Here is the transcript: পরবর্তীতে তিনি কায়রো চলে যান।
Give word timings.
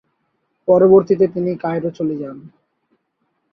পরবর্তীতে 0.67 1.25
তিনি 1.27 1.51
কায়রো 1.63 1.89
চলে 1.97 2.15
যান। 2.17 2.37